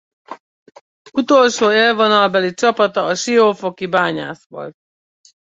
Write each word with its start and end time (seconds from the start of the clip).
Utolsó 1.13 1.71
élvonalbeli 1.71 2.53
csapata 2.53 3.05
a 3.05 3.15
Siófoki 3.15 3.87
Bányász 3.87 4.45
volt. 4.49 4.77